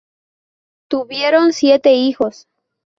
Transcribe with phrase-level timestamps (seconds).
[0.87, 2.47] Tuvieron siete hijos